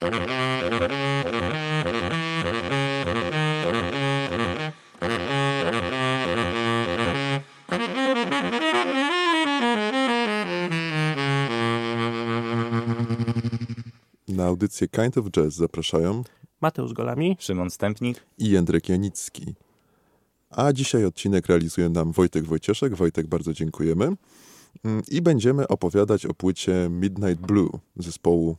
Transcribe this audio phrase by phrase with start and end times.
[0.00, 0.06] Na
[14.46, 16.22] audycję Kind of Jazz zapraszają
[16.60, 17.36] Mateusz Golami.
[17.40, 18.20] Szymon Stępnik.
[18.38, 19.54] i Jędrek Janicki.
[20.50, 22.94] A dzisiaj odcinek realizuje nam Wojtek Wojcieszek.
[22.94, 24.04] Wojtek, bardzo dziękujemy.
[24.84, 28.56] Mm, I będziemy opowiadać o płycie Midnight Blue zespołu,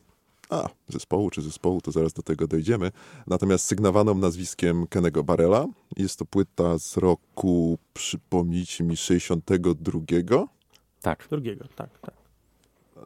[0.51, 2.91] a zespołu czy zespołu, to zaraz do tego dojdziemy,
[3.27, 5.65] natomiast sygnowaną nazwiskiem Kennego Barrella.
[5.97, 10.47] Jest to płyta z roku, przypomnijcie mi, 62?
[11.01, 11.27] Tak.
[11.29, 12.13] Drugiego, tak, tak.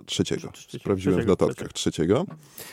[0.05, 0.51] Trzeciego.
[0.51, 1.73] Trzeciego, Sprawdziłem w trzeciego, notatkach.
[1.73, 2.25] Trzeciego.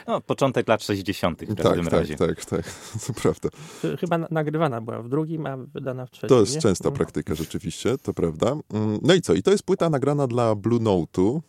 [0.07, 1.43] No, początek lat 60.
[1.45, 2.17] w każdym Tak, razie.
[2.17, 2.65] tak, tak, tak.
[3.07, 3.49] To prawda.
[3.51, 6.29] Ch- Chyba na- nagrywana była w drugim, a wydana w trzecim.
[6.29, 6.61] To jest nie?
[6.61, 6.97] częsta Mhm.
[6.97, 8.57] praktyka rzeczywiście, to prawda.
[8.73, 9.35] Mm, No i co?
[9.35, 11.41] I to jest płyta nagrana dla Blue Note'u.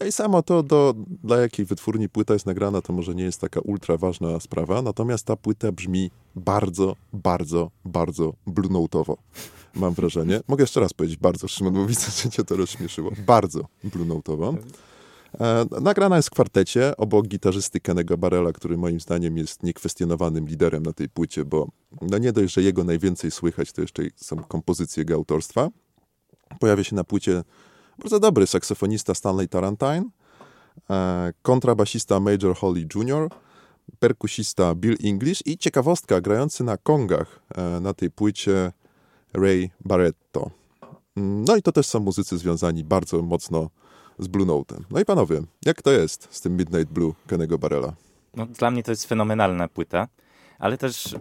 [0.00, 3.40] No i samo to, do, dla jakiej wytwórni płyta jest nagrana, to może nie jest
[3.40, 9.16] taka ultra ważna sprawa, natomiast ta płyta brzmi bardzo, bardzo, bardzo Blue Note'owo.
[9.74, 10.40] Mam wrażenie.
[10.48, 13.10] Mogę jeszcze raz powiedzieć bardzo, Szymon, bo widzę, że cię to rozśmieszyło.
[13.26, 14.56] Bardzo Blue Note'owo.
[15.40, 20.82] E, nagrana jest w kwartecie obok gitarzysty Kennego Barrella, który moim zdaniem jest niekwestionowanym liderem
[20.82, 21.68] na tej płycie, bo
[22.02, 25.68] no nie dość, że jego najwięcej słychać, to jeszcze są kompozycje jego autorstwa.
[26.60, 27.42] Pojawia się na płycie
[27.98, 30.04] bardzo dobry saksofonista Stanley Tarantine,
[30.90, 33.28] e, kontrabasista Major Holly Jr.,
[33.98, 38.72] perkusista Bill English i ciekawostka, grający na kongach e, na tej płycie
[39.34, 40.50] Ray Barretto.
[41.16, 43.70] No i to też są muzycy związani bardzo mocno
[44.18, 44.80] z Blue Note'em.
[44.90, 47.92] No i panowie, jak to jest z tym Midnight Blue Kennego Barrella?
[48.36, 50.08] No, dla mnie to jest fenomenalna płyta,
[50.58, 51.16] ale też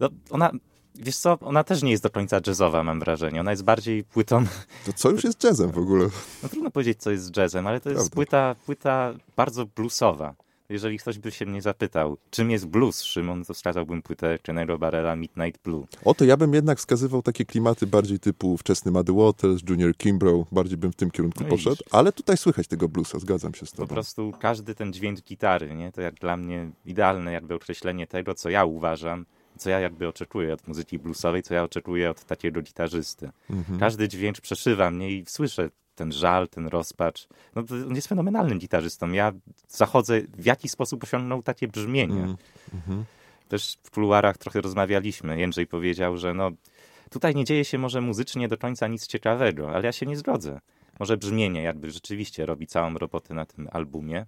[0.00, 0.50] no, ona,
[0.94, 3.40] wiesz co, ona też nie jest do końca jazzowa, mam wrażenie.
[3.40, 4.44] Ona jest bardziej płytą,
[4.86, 6.08] To co już jest jazzem w ogóle?
[6.42, 8.14] no trudno powiedzieć, co jest jazzem, ale to jest Prawda.
[8.14, 10.34] płyta, płyta bardzo bluesowa.
[10.68, 15.16] Jeżeli ktoś by się mnie zapytał, czym jest blues, Szymon, to wskazałbym płytę Kennego Barrella
[15.16, 15.86] Midnight Blue.
[16.04, 20.48] O, to ja bym jednak wskazywał takie klimaty bardziej typu wczesny Muddy Waters, Junior Kimbrough,
[20.52, 21.94] bardziej bym w tym kierunku No poszedł, widzisz.
[21.94, 23.88] ale tutaj słychać tego bluesa, zgadzam się z Po tobą.
[23.94, 25.92] prostu każdy ten dźwięk gitary, nie?
[25.92, 29.26] To jak dla mnie idealne jakby określenie tego, co ja uważam,
[29.58, 33.30] co ja jakby oczekuję od muzyki bluesowej, co ja oczekuję od takiego gitarzysty.
[33.50, 33.78] Mhm.
[33.78, 37.28] Każdy dźwięk przeszywa mnie i słyszę ten żal, ten rozpacz.
[37.54, 39.12] No, on jest fenomenalnym gitarzystą.
[39.12, 39.32] Ja
[39.68, 42.22] zachodzę, w jaki sposób osiągnął takie brzmienie.
[42.22, 42.36] Mm,
[42.74, 43.04] mhm.
[43.48, 45.40] Też w kuluarach trochę rozmawialiśmy.
[45.40, 46.50] Jędrzej powiedział, że no,
[47.10, 50.60] tutaj nie dzieje się może muzycznie do końca nic ciekawego, ale ja się nie zgodzę.
[50.98, 54.26] Może brzmienie jakby rzeczywiście robi całą robotę na tym albumie,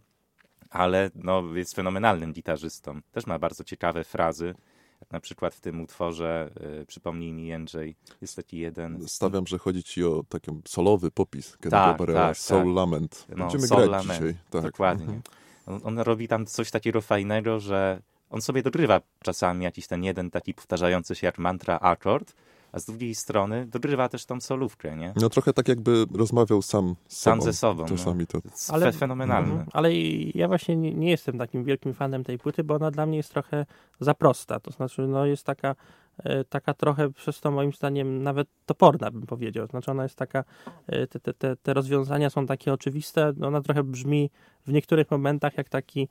[0.71, 3.01] ale no, jest fenomenalnym gitarzystą.
[3.13, 4.55] Też ma bardzo ciekawe frazy.
[5.01, 6.51] Jak na przykład w tym utworze,
[6.83, 9.09] y, przypomnij mi Jędrzej, jest taki jeden...
[9.09, 12.75] Stawiam, że chodzi ci o taki solowy popis Kennego Tak, Barrella, tak, Soul tak.
[12.75, 13.27] Lament.
[13.29, 14.21] No, Będziemy Soul grać Lament.
[14.21, 14.35] dzisiaj.
[14.51, 14.63] Tak.
[14.63, 15.21] Dokładnie.
[15.67, 20.31] On, on robi tam coś takiego fajnego, że on sobie dogrywa czasami jakiś ten jeden
[20.31, 22.35] taki powtarzający się jak mantra akord,
[22.77, 25.13] a z drugiej strony dogrywa też tą solówkę, nie?
[25.21, 27.45] No trochę tak jakby rozmawiał sam z Sam sobą.
[27.53, 27.85] ze sobą.
[27.85, 28.39] Czasami to...
[28.45, 28.51] No.
[28.51, 29.51] Jest Ale- fe- fenomenalne.
[29.51, 29.69] Mhm.
[29.73, 29.95] Ale
[30.35, 33.31] ja właśnie nie, nie jestem takim wielkim fanem tej płyty, bo ona dla mnie jest
[33.33, 33.67] trochę
[34.01, 34.61] za prosta.
[34.61, 35.75] To znaczy, no jest taka,
[36.19, 39.67] e, taka trochę przez to moim zdaniem nawet toporna, bym powiedział.
[39.67, 40.45] Znaczy, ona jest taka,
[40.87, 43.33] e, te, te, te, rozwiązania są takie oczywiste.
[43.43, 44.31] Ona trochę brzmi
[44.67, 46.09] w niektórych momentach jak taki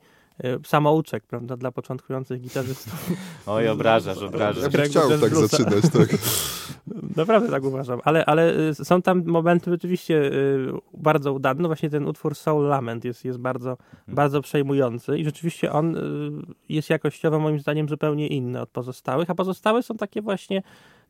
[0.64, 3.10] samouczek, prawda, dla początkujących gitarzystów.
[3.46, 4.62] Oj, obrażasz, Ja obrażasz.
[4.62, 5.56] bym Grego chciał Jazz tak Bluesa.
[5.56, 6.08] zaczynać, tak.
[7.16, 11.62] Naprawdę tak uważam, ale, ale y, są tam momenty rzeczywiście y, bardzo udane.
[11.62, 13.76] No właśnie ten utwór Soul Lament jest, jest bardzo,
[14.08, 16.00] bardzo przejmujący i rzeczywiście on y,
[16.68, 20.62] jest jakościowo moim zdaniem zupełnie inny od pozostałych, a pozostałe są takie właśnie,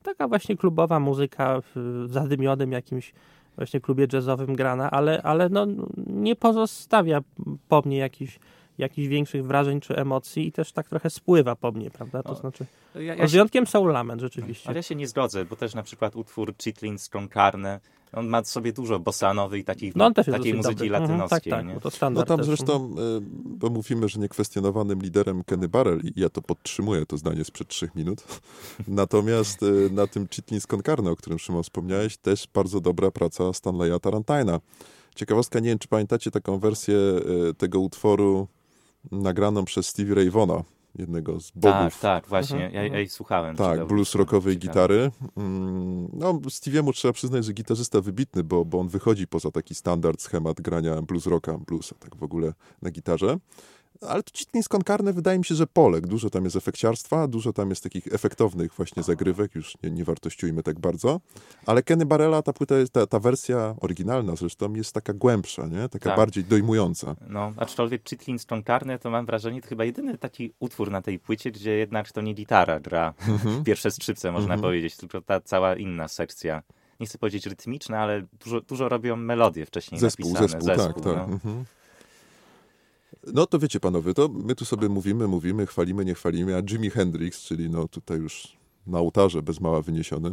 [0.02, 3.12] taka właśnie klubowa muzyka w zadymionym jakimś
[3.56, 5.66] właśnie klubie jazzowym grana, ale, ale no,
[6.06, 7.20] nie pozostawia
[7.68, 8.38] po mnie jakichś
[8.78, 12.22] jakichś większych wrażeń czy emocji i też tak trochę spływa po mnie, prawda?
[12.22, 14.68] To No, znaczy, Ja, ja z się, wyjątkiem Soul Lament rzeczywiście.
[14.68, 17.80] ale ja się nie zgodzę, bo też na przykład utwór Chitlins con Carne,
[18.12, 20.86] on ma sobie dużo bossanowej, takiej, No takiej muzyki dobry.
[20.86, 21.74] Mhm, latynoskiej, Tak, tak, nie?
[21.74, 22.46] bo to No tam też.
[22.46, 27.44] zresztą, y, bo mówimy, że niekwestionowanym liderem Kenny Barrel i ja to podtrzymuję, to zdanie
[27.44, 28.24] sprzed trzech minut.
[28.88, 33.52] Natomiast y, na tym Chitlins Con Carne, o którym Szymon wspomniałeś, też bardzo dobra praca
[33.52, 34.60] Stanleya Tarantina.
[35.14, 36.94] Ciekawostka, nie wiem, czy pamiętacie taką wersję
[37.50, 38.48] y, tego utworu
[39.12, 40.62] nagraną przez Stevie Ray Vaughna,
[40.98, 42.56] jednego z bogów Tak, tak, właśnie.
[42.56, 42.92] Mhm, Ja, mhm.
[42.92, 43.56] ja jej słuchałem.
[43.56, 43.86] Tak, Ciekawe.
[43.88, 45.10] blues rockowej gitary.
[45.36, 50.22] Mm, No, Stevie'emu trzeba przyznać, że gitarzysta wybitny, bo, bo on wychodzi poza taki standard,
[50.22, 53.38] schemat grania blues rocka, bluesa, tak w ogóle na gitarze.
[54.00, 56.06] Ale to Chitlins Konkarne wydaje mi się, że Polek.
[56.06, 60.62] Dużo tam jest efekciarstwa, dużo tam jest takich efektownych właśnie zagrywek, już nie, nie wartościujmy
[60.62, 61.20] tak bardzo.
[61.66, 65.88] Ale Kenny Barella, ta płyta, jest, ta, ta wersja oryginalna zresztą jest taka głębsza, nie?
[65.88, 66.16] Taka Tak.
[66.16, 67.16] bardziej dojmująca.
[67.28, 71.50] No, aczkolwiek Chitlin Stronkarny to mam wrażenie, to chyba jedyny taki utwór na tej płycie,
[71.50, 73.64] gdzie jednak to nie gitara gra Mhm.
[73.64, 76.62] pierwsze skrzypce, można powiedzieć, tylko ta cała inna sekcja.
[77.00, 80.62] Nie chcę powiedzieć rytmiczna, ale dużo, dużo robią melodie wcześniej Zespół, napisane.
[80.64, 81.16] zespół, tak, tak.
[81.16, 81.24] no.
[81.24, 81.64] Mhm.
[83.34, 86.90] No to wiecie panowie, to my tu sobie mówimy, mówimy, chwalimy, nie chwalimy, a Jimi
[86.90, 88.56] Hendrix, czyli no tutaj już
[88.86, 90.32] na ołtarze bez mała wyniesiony,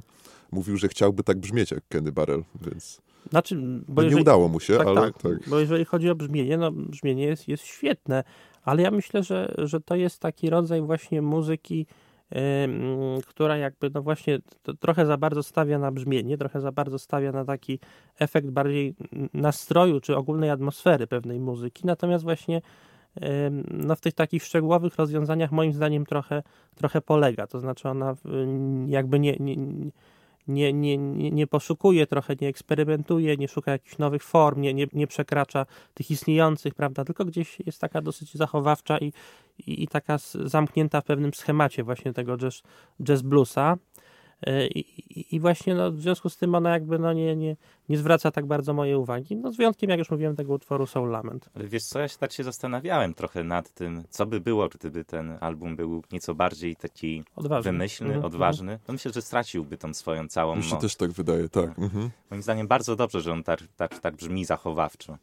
[0.51, 3.56] mówił, że chciałby tak brzmieć jak Kenny Barrel, więc Znaczy,
[3.88, 5.50] bo no, nie jeżeli, udało mu się, tak, ale tak, tak.
[5.50, 8.24] bo jeżeli chodzi o brzmienie, no brzmienie jest, jest świetne,
[8.63, 11.86] ale ja myślę, że, że to jest taki rodzaj właśnie muzyki,
[13.28, 14.40] która jakby no właśnie
[14.80, 17.80] trochę za bardzo stawia na brzmienie, trochę za bardzo stawia na taki
[18.20, 18.96] efekt bardziej
[19.34, 22.62] nastroju czy ogólnej atmosfery pewnej muzyki, natomiast właśnie
[23.72, 26.44] no w tych takich szczegółowych rozwiązaniach moim zdaniem trochę,
[26.76, 28.16] trochę polega, to znaczy ona
[28.88, 29.56] jakby nie, nie,
[30.48, 30.98] nie, nie,
[31.31, 36.12] nie, poszukuje trochę, nie eksperymentuje, nie szuka jakichś nowych form, nie, nie, nie przekracza tych
[36.12, 39.13] istniejących, prawda, tylko gdzieś jest taka dosyć zachowawcza i,
[39.68, 42.63] i, i taka zamknięta w pewnym schemacie właśnie tego jazz,
[43.04, 43.78] jazz bluesa.
[44.48, 44.80] E, I,
[45.19, 47.56] i, I właśnie no, w związku z tym ona jakby no, nie, nie,
[47.90, 49.36] nie zwraca tak bardzo mojej uwagi.
[49.36, 51.50] No, z wyjątkiem, jak już mówiłem, tego utworu Soul Lament.
[51.56, 55.06] Ale wiesz co, ja się tak się zastanawiałem trochę nad tym, co by było, gdyby
[55.06, 57.72] ten album był nieco bardziej taki Odważny.
[57.72, 58.80] wymyślny, Mhm, odważny.
[58.88, 60.81] No myślę, że straciłby tą swoją całą Mi się moc.
[60.81, 61.80] też tak wydaje, tak.
[61.80, 62.10] Mhm.
[62.31, 65.18] Moim zdaniem bardzo dobrze, że on tak, tak, tak brzmi zachowawczo.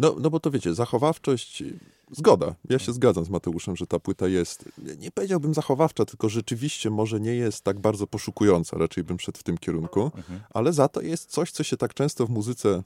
[0.00, 1.62] No, no bo to wiecie, zachowawczość,
[2.10, 2.54] zgoda.
[2.70, 4.64] Ja się zgadzam z Mateuszem, że ta płyta jest,
[4.98, 9.42] nie- powiedziałbym zachowawcza, tylko rzeczywiście może nie jest tak bardzo poszukująca, raczej bym szedł w
[9.42, 10.40] tym kierunku, Mhm.
[10.50, 12.82] ale za to jest coś, co się tak często w muzyce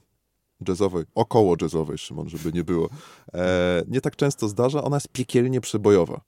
[0.67, 2.89] jazzowej, około jazzowej, Szymon, żeby nie było,
[3.33, 6.21] e, nie tak często zdarza, ona jest piekielnie przebojowa.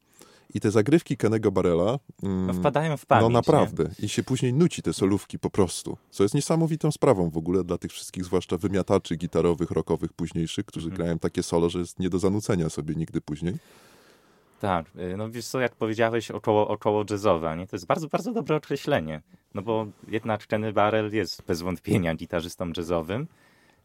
[0.53, 1.99] I te zagrywki Kennego Barrela...
[2.23, 3.21] mm, wpadają w pamięć.
[3.23, 3.33] no nie?
[3.33, 3.89] naprawdę.
[3.99, 5.97] I się później nuci te solówki po prostu.
[6.11, 10.87] Co jest niesamowitą sprawą w ogóle dla tych wszystkich, zwłaszcza wymiataczy gitarowych, rockowych późniejszych, którzy
[10.87, 10.97] Mhm.
[10.97, 13.53] grają takie solo, że jest nie do zanucenia sobie nigdy później.
[14.59, 17.67] Tak, y, no wiesz co, jak powiedziałeś, około, około jazzowe, nie?
[17.67, 19.21] To jest bardzo, bardzo dobre określenie.
[19.53, 23.27] No bo jednak Kenny Barrell jest bez wątpienia gitarzystą jazzowym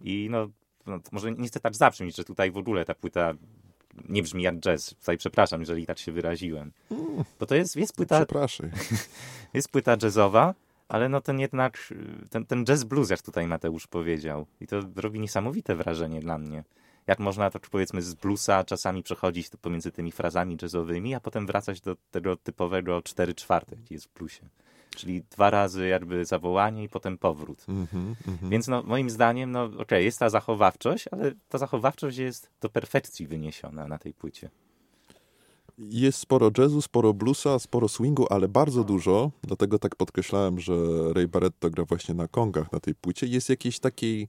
[0.00, 0.48] i no,
[0.86, 3.32] no może nie chcę tak zabrzmieć, że tutaj w ogóle ta płyta
[4.08, 4.94] nie brzmi jak jazz.
[4.94, 6.72] Tutaj przepraszam, jeżeli tak się wyraziłem.
[7.40, 8.70] Bo to jest, jest płyta, Przepraszaj.
[9.54, 10.54] jest płyta jazzowa,
[10.88, 11.94] ale no ten jednak,
[12.30, 14.46] ten, ten jazz blues, jak tutaj Mateusz powiedział.
[14.60, 16.64] I to robi niesamowite wrażenie dla mnie.
[17.06, 21.80] Jak można to powiedzmy z bluesa czasami przechodzić pomiędzy tymi frazami jazzowymi, a potem wracać
[21.80, 24.48] do tego typowego 4 czwarte, gdzie jest w bluesie.
[24.96, 27.64] Czyli dwa razy jakby zawołanie i potem powrót.
[27.68, 28.50] Mhm, mhm.
[28.50, 33.26] Więc no, moim zdaniem, no okej, jest ta zachowawczość, ale ta zachowawczość jest do perfekcji
[33.26, 34.50] wyniesiona na tej płycie.
[35.78, 40.72] Jest sporo jazzu, sporo bluesa, sporo swingu, ale bardzo dużo, dlatego tak podkreślałem, że
[41.14, 44.28] Ray Barretto gra właśnie na kongach na tej płycie, jest jakiejś takiej,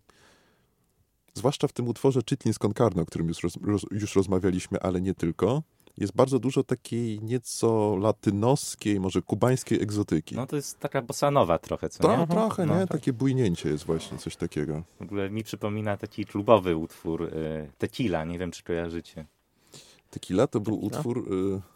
[1.34, 5.02] zwłaszcza w tym utworze Chitlin z Concarne, o którym już, roz, roz, już rozmawialiśmy, ale
[5.02, 5.64] nie tylko,
[5.98, 10.36] jest bardzo dużo takiej nieco latynoskiej, może kubańskiej egzotyki.
[10.36, 12.28] No to jest taka bosanowa trochę, co To, nie?
[12.28, 12.80] trochę, No, nie?
[12.88, 12.90] tak.
[12.90, 14.84] Takie bujnięcie jest właśnie, coś takiego.
[15.00, 19.26] W ogóle mi przypomina taki klubowy utwór y, Tequila, nie wiem czy kojarzycie.
[20.10, 20.98] Tequila to był Tequila?
[21.00, 21.73] utwór y,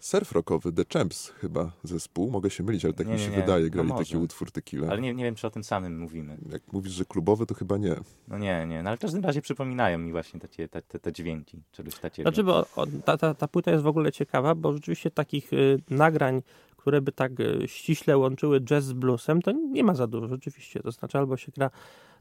[0.00, 2.30] surf rockowy, The Champs chyba zespół.
[2.30, 3.36] Mogę się mylić, ale tak Nie, mi się nie.
[3.36, 4.04] wydaje, No grali może.
[4.04, 4.88] taki utwór Tequila.
[4.88, 6.36] Ale nie, nie wiem czy o tym samym mówimy.
[6.52, 7.96] Jak mówisz, że klubowy, to chyba nie.
[8.28, 11.12] No nie, nie, no ale w każdym razie przypominają mi właśnie takie, te, te, te
[11.12, 12.30] dźwięki, czegoś takiego.
[12.30, 15.78] Znaczy, bo o, ta, ta, ta płyta jest w ogóle ciekawa, bo rzeczywiście takich y,
[15.90, 16.42] nagrań,
[16.76, 20.80] które by tak y, ściśle łączyły jazz z bluesem, to nie ma za dużo rzeczywiście.
[20.80, 21.70] To znaczy, albo się gra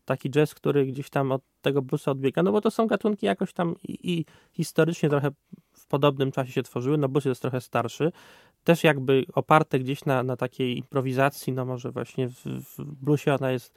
[0.05, 3.53] taki jazz, który gdzieś tam od tego bluesa odbiega, no bo to są gatunki jakoś
[3.53, 5.29] tam i, i historycznie trochę
[5.85, 8.11] w podobnym czasie się tworzyły, no blues jest trochę starszy,
[8.63, 13.51] też jakby oparte gdzieś na, na takiej improwizacji, no może właśnie w, w bluesie ona
[13.51, 13.73] jest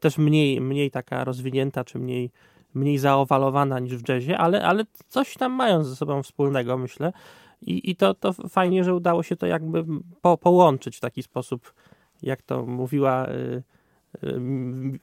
[0.00, 2.30] też mniej, mniej taka rozwinięta, czy mniej,
[2.74, 7.12] mniej zaowalowana niż w jazzie, ale, ale coś tam mają ze sobą wspólnego, myślę.
[7.62, 9.84] I, i to, to fajnie, że udało się to jakby
[10.20, 11.74] po, połączyć w taki sposób,
[12.22, 13.62] jak to mówiła y,
[14.24, 14.36] y,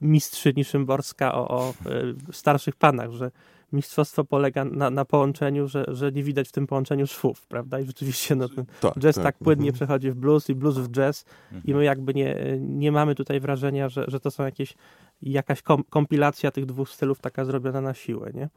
[0.00, 3.30] mistrzyni Szymborska o, o y, starszych panach, że
[3.72, 7.80] mistrzostwo polega na, na połączeniu, że, że nie widać w tym połączeniu szwów, prawda?
[7.80, 9.74] I rzeczywiście no, ten Tak, jazz tak, płynnie mhm.
[9.74, 11.76] przechodzi w blues i blues w jazz i Mhm.
[11.76, 14.74] my jakby nie, nie mamy tutaj wrażenia, że, że to są jakieś
[15.22, 18.48] jakaś kom, kompilacja tych dwóch stylów taka zrobiona na siłę, nie?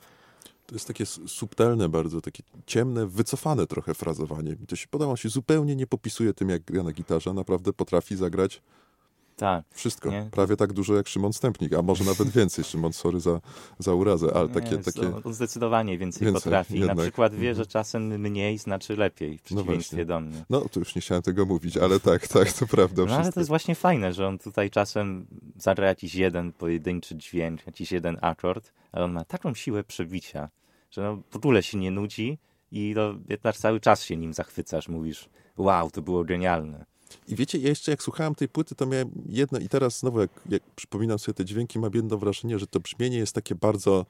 [0.66, 4.52] To jest takie subtelne bardzo, takie ciemne, wycofane trochę frazowanie.
[4.52, 7.34] Mi to się podoba, on się zupełnie nie popisuje tym, jak gra na gitarze.
[7.34, 8.62] Naprawdę potrafi zagrać
[9.40, 9.66] Tak.
[9.74, 10.10] Wszystko.
[10.12, 10.30] Nie?
[10.32, 12.66] Prawie tak dużo jak Szymon Stępnik, a może nawet więcej.
[12.66, 13.42] Szymon, sorry za,
[13.80, 14.72] za urazę, ale takie...
[14.72, 15.16] Nie, takie...
[15.26, 16.80] On zdecydowanie więcej, Więcej, potrafi.
[16.80, 16.98] jednak.
[16.98, 17.56] Na przykład wie, Mhm.
[17.56, 20.06] że czasem mniej znaczy lepiej, w No przeciwieństwie właśnie.
[20.06, 20.46] do mnie.
[20.50, 23.06] No, to już nie chciałem tego mówić, ale tak, tak, to prawda.
[23.06, 25.28] No ale to jest właśnie fajne, że on tutaj czasem
[25.58, 30.50] zagra jakiś jeden pojedynczy dźwięk, jakiś jeden akord, ale on ma taką siłę przebicia,
[30.92, 32.38] że no, w ogóle się nie nudzi
[32.72, 36.86] i no, jednak cały czas się nim zachwycasz, mówisz wow, to było genialne.
[37.28, 40.32] I wiecie, ja jeszcze jak słuchałem tej płyty, to miałem jedno, i teraz znowu jak,
[40.50, 44.06] jak przypominam sobie te dźwięki, mam jedno wrażenie, że to brzmienie jest takie bardzo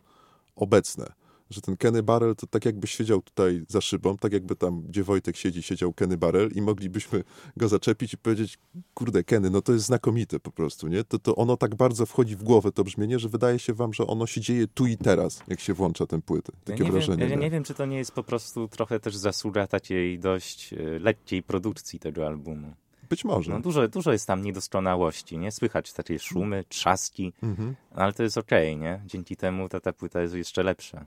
[0.55, 1.13] obecne.
[1.49, 5.03] Że ten Kenny Barrel to tak jakby siedział tutaj za szybą, tak jakby tam, gdzie
[5.03, 7.23] Wojtek siedzi, siedział Kenny Barrel i moglibyśmy
[7.57, 8.57] go zaczepić i powiedzieć,
[8.93, 11.03] kurde Kenny, no to jest znakomite po prostu, nie?
[11.03, 14.07] To, to ono tak bardzo wchodzi w głowę, to brzmienie, że wydaje się wam, że
[14.07, 16.51] ono się dzieje tu i teraz, jak się włącza tę płytę.
[16.55, 17.17] Ja Takie nie, wrażenie.
[17.17, 17.49] wiem, ja nie?
[17.51, 21.99] wiem, czy to nie jest po prostu trochę też zasługa takiej dość e, lekkiej produkcji
[21.99, 22.73] tego albumu.
[23.09, 23.51] Być może.
[23.51, 25.51] No, dużo, dużo jest tam niedoskonałości, nie?
[25.51, 27.75] Słychać takie szumy, trzaski, Mhm.
[27.95, 29.01] ale to jest okej, nie?
[29.05, 31.05] Dzięki temu ta, ta płyta jest jeszcze lepsza.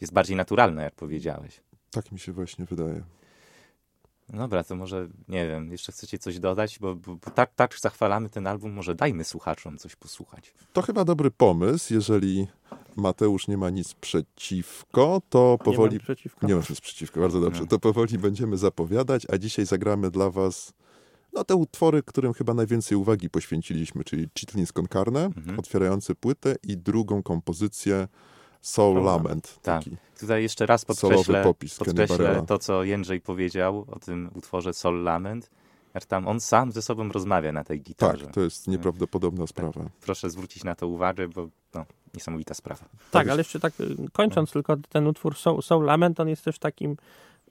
[0.00, 1.60] Jest bardziej naturalna, jak powiedziałeś.
[1.90, 3.02] Tak mi się właśnie wydaje.
[4.28, 8.28] Dobra, to może, nie wiem, jeszcze chcecie coś dodać, bo, bo, bo tak, tak zachwalamy
[8.28, 10.54] ten album, może dajmy słuchaczom coś posłuchać.
[10.72, 12.46] To chyba dobry pomysł, jeżeli
[12.96, 15.96] Mateusz nie ma nic przeciwko, to Nie powoli...
[15.96, 16.46] mam przeciwko.
[16.46, 17.60] Nie masz nic przeciwko, bardzo dobrze.
[17.60, 17.66] No.
[17.66, 20.72] To powoli będziemy zapowiadać, a dzisiaj zagramy dla was
[21.34, 25.58] no, te utwory, którym chyba najwięcej uwagi poświęciliśmy, czyli Chitlins con Carne, Mhm.
[25.58, 28.08] otwierający płytę i drugą kompozycję
[28.60, 29.58] Soul Soul Lament.
[29.62, 29.84] Tak.
[29.84, 29.96] Taki.
[30.20, 35.50] Tutaj jeszcze raz podkreślę, podkreślę to, co Jędrzej powiedział o tym utworze Sol Lament,
[35.94, 38.24] jak tam on sam ze sobą rozmawia na tej gitarze.
[38.24, 39.84] Tak, to jest nieprawdopodobna sprawa.
[40.00, 42.84] Proszę zwrócić na to uwagę, bo no, niesamowita sprawa.
[43.10, 46.58] Tak, ale jeszcze tak y, kończąc tylko ten utwór Soul, Soul Lament, on jest też
[46.58, 46.96] takim,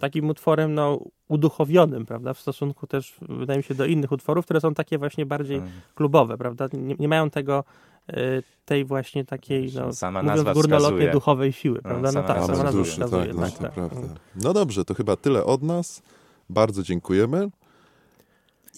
[0.04, 4.62] takim utworem no, uduchowionym, prawda, w stosunku też, wydaje mi się, do innych utworów, które
[4.62, 5.70] są takie właśnie bardziej Mm.
[5.96, 7.64] klubowe, prawda, nie, nie mają tego,
[8.10, 11.12] y, tej właśnie takiej, no, Sama mówiąc górnolotnie, wskazuje.
[11.12, 13.52] duchowej siły, No, prawda, no, sama tak, nazwa sama nazwa duszy, wskazuje, tak, no, tak,
[13.58, 13.74] to tak.
[13.74, 14.08] prawda.
[14.44, 16.02] No dobrze, to chyba tyle od nas.
[16.50, 17.50] Bardzo dziękujemy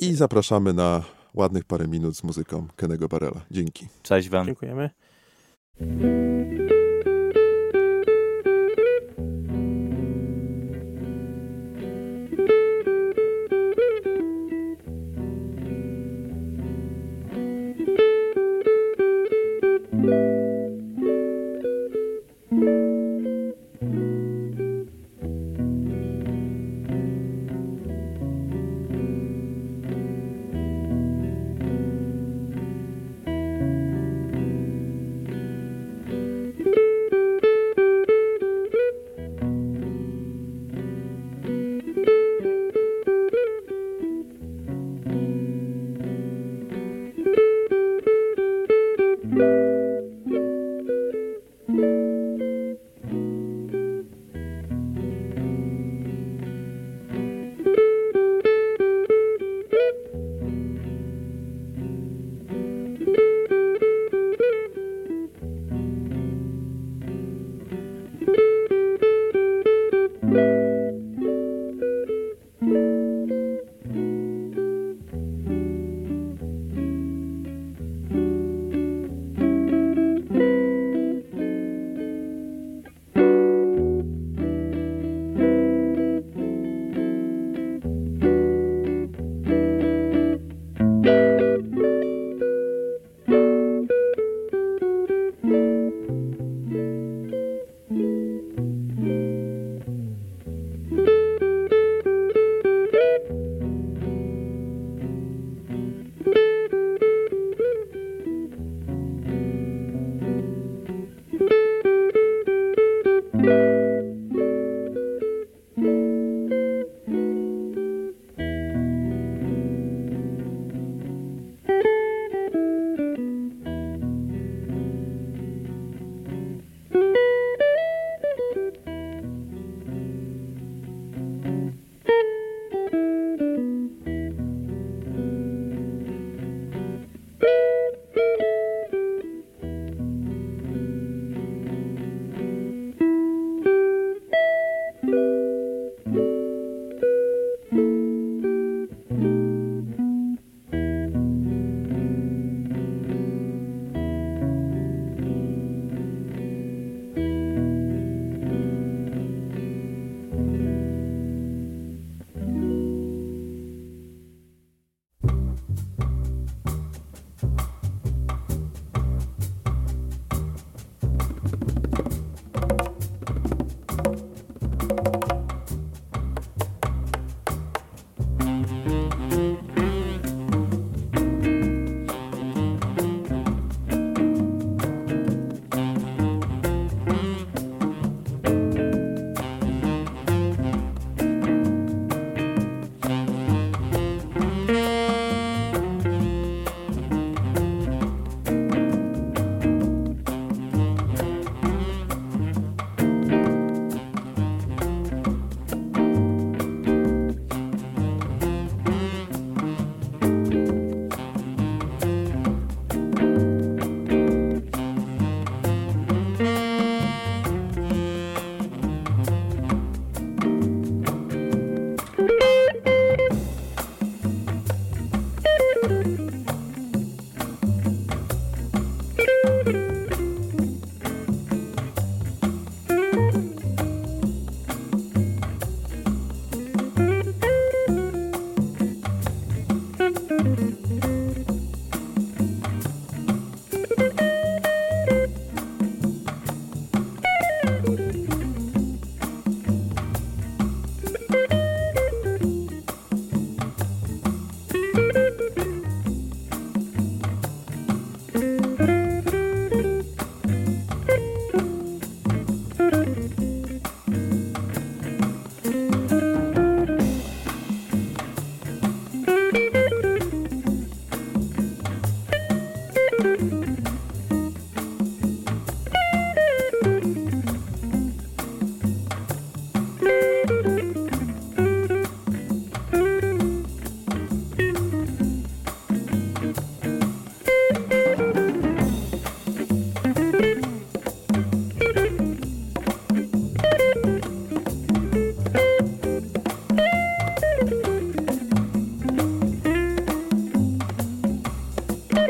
[0.01, 1.03] i zapraszamy na
[1.34, 3.41] ładnych parę minut z muzyką Kennego Barela.
[3.51, 3.88] Dzięki.
[4.03, 4.46] Cześć wam.
[4.46, 4.89] Dziękujemy.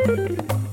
[0.06, 0.65] Música